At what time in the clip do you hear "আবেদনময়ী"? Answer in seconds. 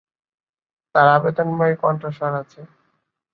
1.09-1.75